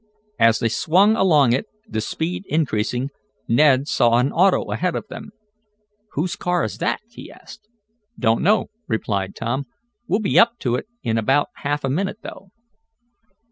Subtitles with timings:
[0.39, 3.11] As they swung along it, the speed increasing,
[3.47, 5.31] Ned saw an auto ahead of them.
[6.13, 7.67] "Whose car is that?" he asked.
[8.17, 9.67] "Don't know," replied Tom.
[10.07, 12.49] "We'll be up to it in about half a minute, though."